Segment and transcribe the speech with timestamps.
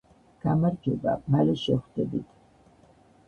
[0.43, 2.31] გამარჯობა მალე შევხვდებით